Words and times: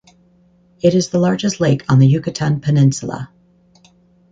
It 0.81 0.95
is 0.95 1.09
the 1.09 1.19
largest 1.19 1.59
lake 1.59 1.83
on 1.87 1.99
the 1.99 2.07
Yucatan 2.07 2.59
Peninsula. 2.59 3.29